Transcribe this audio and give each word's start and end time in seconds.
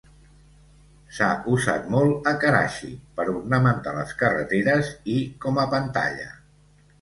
S'ha 1.17 1.25
usat 1.51 1.91
molt 1.95 2.29
a 2.31 2.33
Karachi 2.43 2.89
per 3.19 3.27
ornamentar 3.35 3.93
les 3.99 4.15
carreteres 4.23 4.91
i 5.19 5.21
com 5.47 5.61
a 5.67 5.69
pantalla. 5.77 6.27